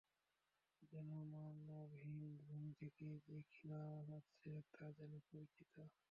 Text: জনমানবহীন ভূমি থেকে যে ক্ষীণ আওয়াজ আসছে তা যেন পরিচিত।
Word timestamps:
জনমানবহীন 0.83 2.21
ভূমি 2.41 2.71
থেকে 2.79 3.07
যে 3.25 3.37
ক্ষীণ 3.49 3.71
আওয়াজ 3.79 4.07
আসছে 4.19 4.51
তা 4.73 4.85
যেন 4.97 5.13
পরিচিত। 5.29 5.73